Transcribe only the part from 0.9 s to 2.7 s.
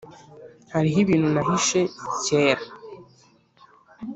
ibintu nahishe kera